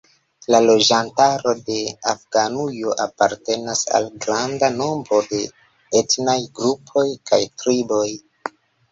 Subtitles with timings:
[0.53, 1.75] La loĝantaro de
[2.11, 5.41] Afganujo apartenas al granda nombro de
[5.99, 8.07] etnaj grupoj kaj triboj.